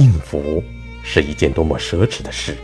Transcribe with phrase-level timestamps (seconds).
[0.00, 0.64] 幸福
[1.02, 2.56] 是一件多么奢侈的事，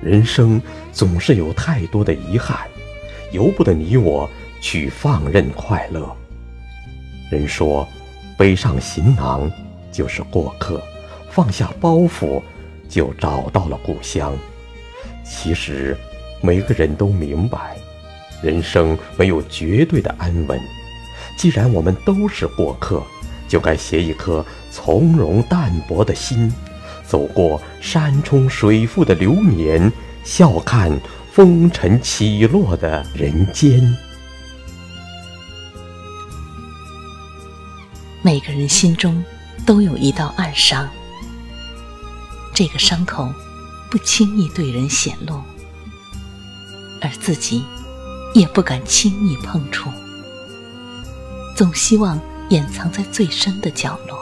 [0.00, 0.58] 人生
[0.94, 2.66] 总是有太多的遗憾，
[3.32, 4.26] 由不得你我
[4.58, 6.10] 去放任快乐。
[7.30, 7.86] 人说，
[8.38, 9.50] 背上行囊
[9.92, 10.82] 就是过客，
[11.28, 12.40] 放下包袱
[12.88, 14.34] 就找到了故乡。
[15.22, 15.94] 其实，
[16.40, 17.76] 每个人都明白，
[18.42, 20.58] 人生没有绝对的安稳。
[21.36, 23.02] 既然我们都是过客，
[23.46, 24.42] 就该携一颗
[24.80, 26.52] 从容淡泊的心，
[27.04, 29.92] 走过山重水复的流年，
[30.22, 30.96] 笑看
[31.32, 33.96] 风尘起落的人间。
[38.22, 39.20] 每个人心中
[39.66, 40.88] 都有一道暗伤，
[42.54, 43.28] 这个伤口
[43.90, 45.42] 不轻易对人显露，
[47.00, 47.64] 而自己
[48.32, 49.90] 也不敢轻易碰触。
[51.56, 52.20] 总希望
[52.50, 54.16] 掩藏在最深的角落，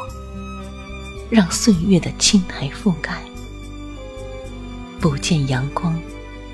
[1.29, 3.21] 让岁月的青苔覆盖，
[5.01, 6.01] 不见阳光，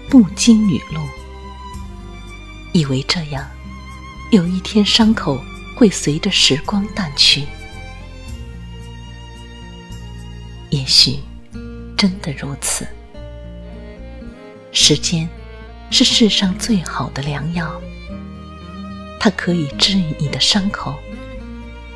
[0.08, 1.00] 不经雨露，
[2.72, 3.48] 以为这样，
[4.30, 5.42] 有一天伤口
[5.76, 7.44] 会随着时光淡去。
[10.70, 11.18] 也许
[11.96, 12.86] 真的如此，
[14.72, 15.28] 时间
[15.90, 17.78] 是世上最好的良药。
[19.20, 20.98] 它可以治愈你的伤口，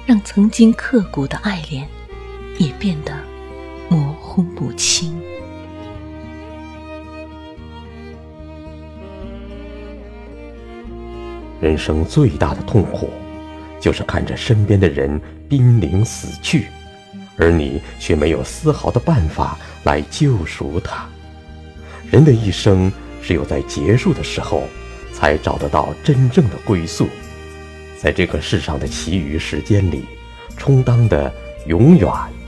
[0.05, 1.89] 让曾经刻骨的爱恋
[2.59, 3.13] 也变得
[3.89, 5.21] 模糊不清。
[11.61, 13.11] 人生最大的痛苦，
[13.81, 16.67] 就是看着身边的人濒临死去，
[17.37, 21.07] 而你却没有丝毫的办法来救赎他。
[22.11, 24.65] 人的一生，只有在结束的时候。
[25.13, 27.09] 才找得到真正的归宿，
[27.99, 30.05] 在这个世上的其余时间里，
[30.59, 31.33] 充当的
[31.67, 32.07] 永远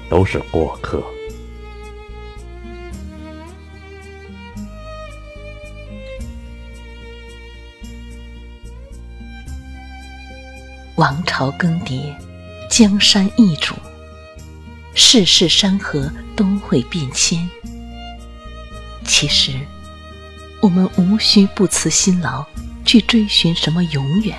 [0.08, 1.04] 都是过客。
[10.96, 12.14] 王朝更迭，
[12.68, 13.74] 江山易主，
[14.94, 17.48] 世事山河都会变迁。
[19.04, 19.52] 其实。
[20.60, 22.44] 我们无需不辞辛劳
[22.84, 24.36] 去追寻什么永远，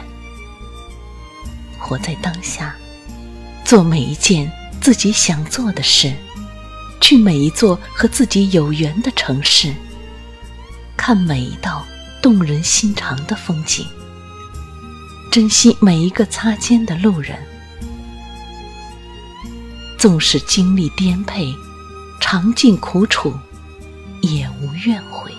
[1.78, 2.76] 活在当下，
[3.64, 4.52] 做每一件
[4.82, 6.14] 自己想做的事，
[7.02, 9.74] 去每一座和自己有缘的城市，
[10.96, 11.86] 看每一道
[12.22, 13.86] 动人心肠的风景，
[15.32, 17.38] 珍惜每一个擦肩的路人。
[19.98, 21.54] 纵使经历颠沛，
[22.22, 23.34] 尝尽苦楚，
[24.22, 25.30] 也无怨悔。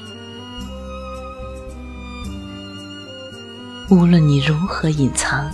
[3.88, 5.50] 无论你如何隐藏，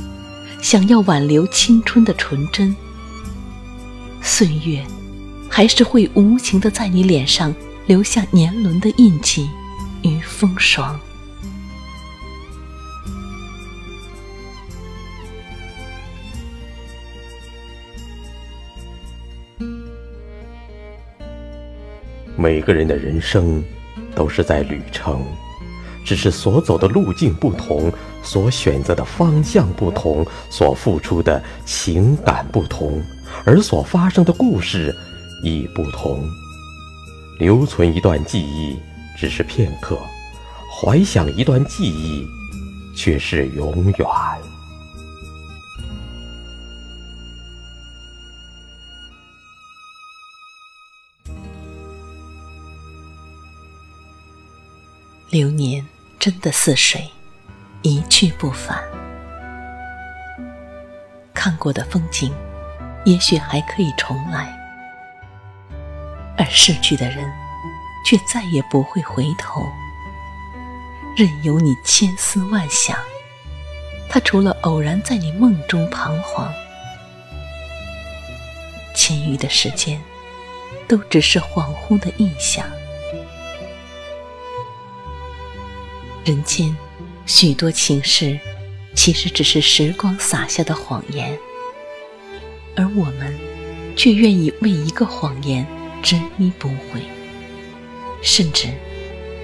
[0.60, 2.76] 想要挽留青春的纯真，
[4.28, 4.84] 岁月
[5.48, 7.54] 还是会无情的在你脸上
[7.86, 9.48] 留下年轮的印记
[10.02, 10.98] 与风霜。
[22.36, 23.62] 每个人的人生
[24.14, 25.24] 都是在旅程。
[26.04, 33.02] 只是所走的路径不同，所选择的方向不同，所付出的情感不同，
[33.44, 34.94] 而所发生的故事
[35.42, 36.28] 亦不同。
[37.38, 38.78] 留存一段记忆
[39.18, 39.98] 只是片刻，
[40.80, 42.26] 怀想一段记忆
[42.96, 44.08] 却是永远。
[55.30, 55.84] 流年。
[56.18, 57.08] 真的似水，
[57.82, 58.82] 一去不返。
[61.32, 62.32] 看过的风景，
[63.06, 64.48] 也许还可以重来；
[66.36, 67.24] 而逝去的人，
[68.04, 69.64] 却再也不会回头。
[71.16, 72.98] 任由你千思万想，
[74.10, 76.52] 他除了偶然在你梦中彷徨，
[78.92, 80.02] 其余的时间，
[80.88, 82.66] 都只是恍惚的印象。
[86.24, 86.76] 人间
[87.24, 88.36] 许多情事，
[88.96, 91.38] 其实只是时光撒下的谎言，
[92.76, 93.34] 而我们
[93.96, 95.66] 却愿意为一个谎言
[96.02, 97.00] 执迷不悔，
[98.22, 98.68] 甚至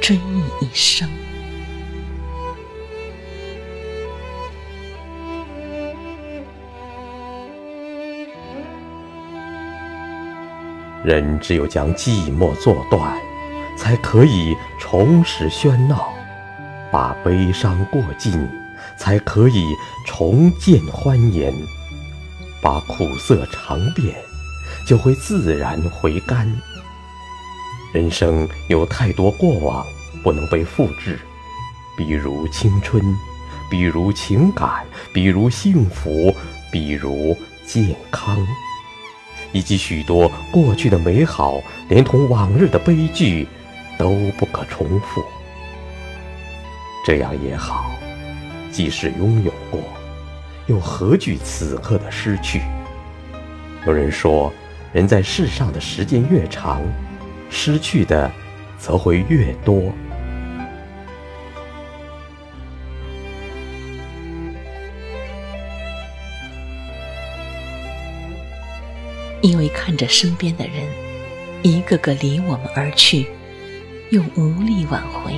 [0.00, 1.08] 追忆一生。
[11.02, 13.18] 人只有将寂寞做断，
[13.76, 16.12] 才可以重拾喧闹。
[16.92, 18.46] 把悲伤过尽，
[18.96, 19.64] 才可以
[20.06, 21.50] 重见欢颜；
[22.62, 24.14] 把苦涩尝遍，
[24.86, 26.48] 就会自然回甘。
[27.92, 29.84] 人生有太多过往
[30.22, 31.18] 不能被复制，
[31.96, 33.02] 比如青春，
[33.68, 36.34] 比如情感，比如幸福，
[36.70, 37.36] 比如
[37.66, 38.38] 健康，
[39.52, 43.46] 以及许多过去的美好，连同往日的悲剧，
[43.98, 45.22] 都不可重复。
[47.04, 47.90] 这样也好，
[48.70, 49.80] 即使拥有过，
[50.66, 52.60] 又何惧此刻的失去？
[53.86, 54.52] 有人说，
[54.92, 56.82] 人在世上的时间越长，
[57.50, 58.30] 失去的
[58.78, 59.92] 则会越多。
[69.40, 70.86] 因为看着身边的人
[71.62, 73.26] 一个个离我们而去，
[74.10, 75.32] 又无力挽回，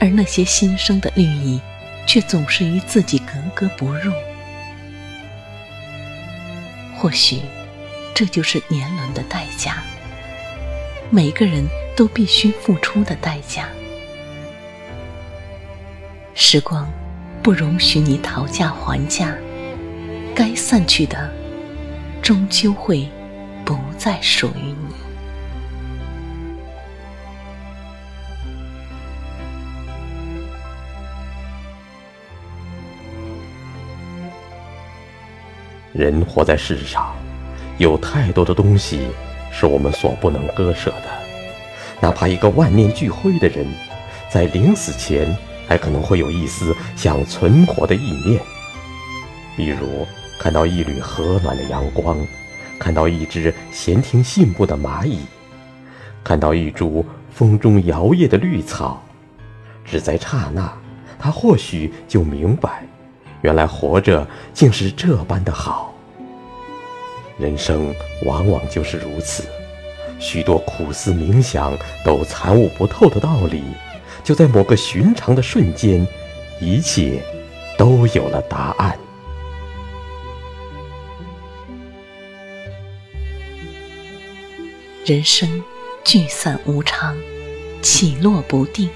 [0.00, 1.60] 而那些新生的绿意，
[2.06, 4.12] 却总是与自己格格不入。
[6.96, 7.40] 或许，
[8.14, 9.82] 这就是年轮的代价。
[11.10, 11.64] 每个人
[11.94, 13.68] 都必须付出的代价。
[16.34, 16.90] 时光
[17.42, 19.36] 不容许你讨价还价，
[20.34, 21.30] 该散去的，
[22.22, 23.08] 终究会
[23.64, 25.03] 不再属于你。
[35.94, 37.14] 人活在世上，
[37.78, 39.06] 有太多的东西
[39.52, 41.04] 是我们所不能割舍的。
[42.00, 43.64] 哪怕一个万念俱灰的人，
[44.28, 45.24] 在临死前
[45.68, 48.40] 还可能会有一丝想存活的意念。
[49.56, 50.04] 比如
[50.36, 52.18] 看到一缕和暖的阳光，
[52.80, 55.20] 看到一只闲庭信步的蚂蚁，
[56.24, 59.00] 看到一株风中摇曳的绿草，
[59.84, 60.76] 只在刹那，
[61.20, 62.82] 他或许就明白。
[63.44, 65.92] 原来活着竟是这般的好。
[67.36, 67.94] 人生
[68.24, 69.44] 往往就是如此，
[70.18, 73.62] 许多苦思冥想都参悟不透的道理，
[74.24, 76.06] 就在某个寻常的瞬间，
[76.58, 77.22] 一切
[77.76, 78.98] 都有了答案。
[85.04, 85.62] 人生
[86.02, 87.14] 聚散无常，
[87.82, 88.88] 起落不定，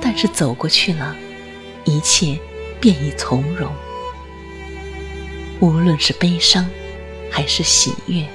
[0.00, 1.16] 但是走过去了，
[1.84, 2.38] 一切。
[2.80, 3.72] 便已从容。
[5.60, 6.68] 无论是悲伤，
[7.30, 8.26] 还是喜悦，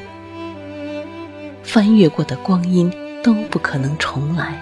[1.64, 2.92] 翻越过的光阴
[3.24, 4.60] 都不可能重来。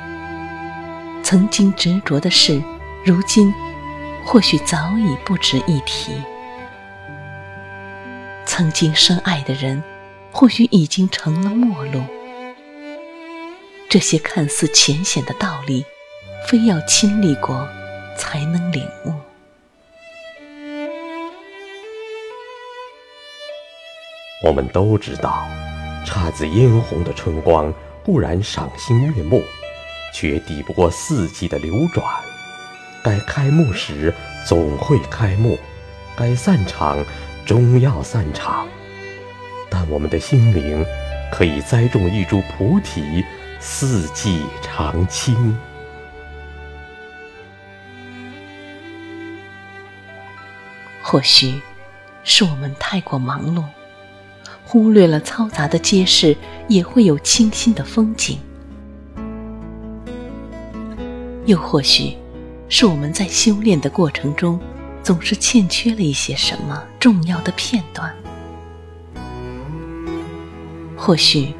[1.23, 2.61] 曾经执着的事，
[3.05, 3.53] 如今
[4.25, 6.11] 或许早已不值一提。
[8.45, 9.81] 曾经深爱的人，
[10.31, 12.01] 或许已经成了陌路。
[13.87, 15.85] 这些看似浅显的道理，
[16.47, 17.67] 非要亲历过，
[18.17, 19.13] 才能领悟。
[24.41, 25.45] 我们都知道，
[26.05, 27.73] 姹紫嫣红的春光
[28.05, 29.43] 固然赏心悦目，
[30.13, 32.05] 却抵不过四季的流转。
[33.03, 34.13] 该开幕时
[34.45, 35.59] 总会开幕，
[36.15, 37.03] 该散场
[37.45, 38.65] 终要散场。
[39.69, 40.85] 但我们的心灵
[41.31, 43.21] 可以栽种一株菩提，
[43.59, 45.57] 四季常青。
[51.03, 51.61] 或许
[52.23, 53.63] 是我们太过忙碌。
[54.71, 58.37] 忽略了嘈杂的街市，也会有清新的风景。
[61.47, 62.15] 又或许，
[62.67, 64.59] 是我们在修炼的过程中，
[65.01, 68.15] 总是欠缺了一些什么重要的片段。
[70.95, 71.51] 或许，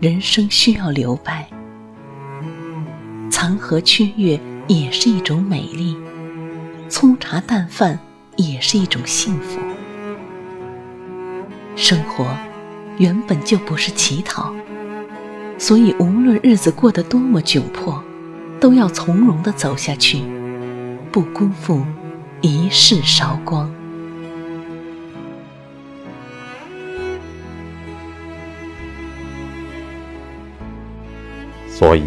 [0.00, 1.48] 人生需要留白，
[3.30, 5.96] 残荷缺月也是一种美丽，
[6.88, 7.96] 粗茶淡饭
[8.34, 9.60] 也是一种幸福。
[11.76, 12.26] 生活
[12.98, 14.52] 原本就不是乞讨，
[15.58, 18.02] 所以无论日子过得多么窘迫，
[18.60, 20.22] 都要从容的走下去，
[21.10, 21.84] 不辜负
[22.42, 23.72] 一世韶光。
[31.68, 32.04] 所以，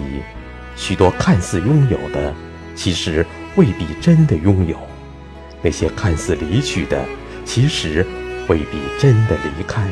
[0.76, 2.32] 许多看似拥有的，
[2.76, 4.78] 其实未必真的拥有；
[5.64, 7.04] 那些看似离去的，
[7.44, 8.06] 其实……
[8.48, 9.88] 未必真的离开。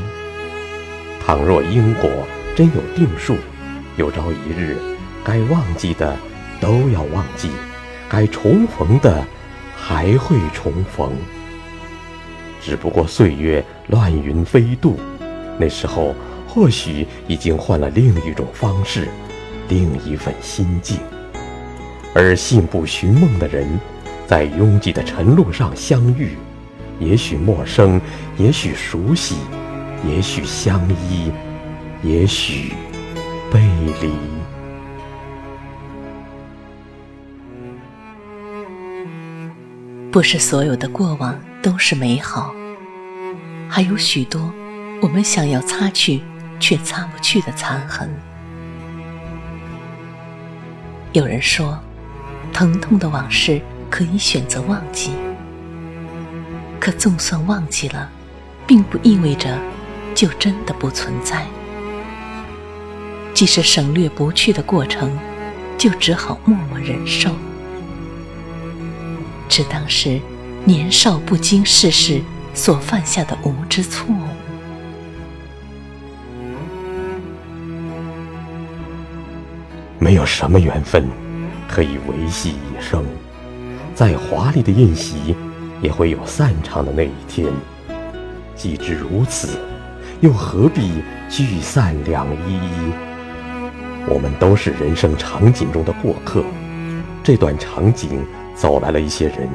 [1.25, 2.09] 倘若因果
[2.55, 3.37] 真有定数，
[3.97, 4.77] 有朝一日，
[5.23, 6.17] 该忘记的
[6.59, 7.49] 都要忘记，
[8.09, 9.25] 该重逢的
[9.75, 11.11] 还会重逢。
[12.61, 14.99] 只不过岁月乱云飞渡，
[15.57, 16.13] 那时候
[16.47, 19.07] 或许已经换了另一种方式，
[19.69, 20.97] 另一份心境。
[22.13, 23.79] 而信步寻梦的人，
[24.27, 26.35] 在拥挤的晨路上相遇。
[27.01, 27.99] 也许陌生，
[28.37, 29.35] 也许熟悉，
[30.07, 30.79] 也许相
[31.09, 31.31] 依，
[32.03, 32.73] 也许
[33.51, 33.59] 背
[33.99, 34.13] 离。
[40.11, 42.53] 不是所有的过往都是美好，
[43.67, 44.53] 还有许多
[45.01, 46.21] 我们想要擦去
[46.59, 48.07] 却擦不去的残痕。
[51.13, 51.79] 有人说，
[52.53, 55.11] 疼痛的往事可以选择忘记，
[56.81, 58.09] 可总算忘记了，
[58.65, 59.55] 并不意味着
[60.15, 61.45] 就真的不存在。
[63.35, 65.15] 即使省略不去的过程，
[65.77, 67.29] 就只好默默忍受。
[69.47, 70.19] 只当是
[70.65, 72.19] 年少不经世事
[72.55, 74.17] 所犯下的无知错误。
[79.99, 81.07] 没有什么缘分
[81.69, 83.05] 可以维系一生，
[83.93, 85.35] 再华丽的宴席
[85.81, 87.51] 也会有散场的那一天。
[88.55, 89.59] 既知如此，
[90.19, 92.91] 又何必聚散两依依？
[94.07, 96.43] 我们都是人生场景中的过客，
[97.23, 98.23] 这段场景。
[98.53, 99.49] 走来了一些人，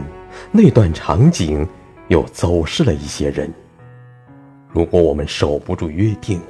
[0.50, 1.64] 那段场景
[2.08, 3.52] 又走失了一些人。
[4.72, 6.40] 如果我们守不住约定，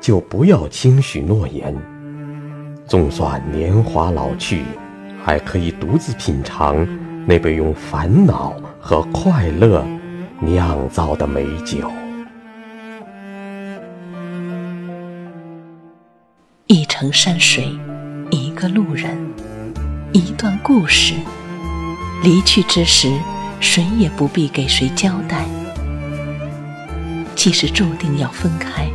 [0.00, 1.76] 就不要轻许诺言。
[2.86, 4.62] 纵算年华老去，
[5.22, 6.86] 还可以独自品尝
[7.26, 9.84] 那杯用烦恼和快乐
[10.40, 11.90] 酿造的美酒。
[16.66, 17.68] 一程山水，
[18.30, 19.16] 一个路人，
[20.12, 21.14] 一段故事。
[22.22, 23.12] 离去之时，
[23.60, 25.44] 谁也不必给谁交代。
[27.34, 28.88] 既是注定要分开，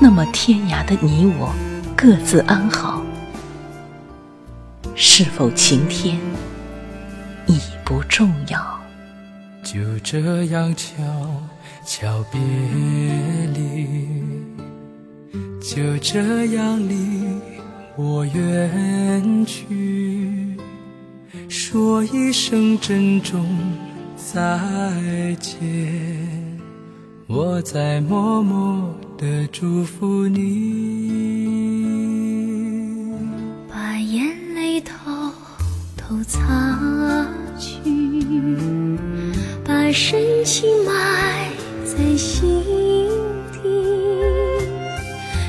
[0.00, 1.52] 那么天涯的你我
[1.96, 3.02] 各自安好。
[4.94, 6.18] 是否晴天
[7.48, 8.80] 已不重要。
[9.64, 10.94] 就这样悄
[11.84, 12.40] 悄别
[13.52, 13.86] 离，
[15.60, 16.94] 就这样离
[17.96, 20.56] 我远去。
[21.48, 23.44] 说一声珍重
[24.16, 25.58] 再见，
[27.26, 30.38] 我在默默的祝福你。
[33.68, 34.94] 把眼泪偷
[35.96, 36.97] 偷擦去，
[39.88, 41.50] 把深情埋
[41.82, 42.62] 在心
[43.50, 43.58] 底，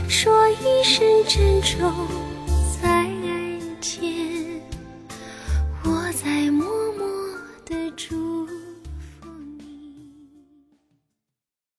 [0.07, 2.18] 说一声珍重。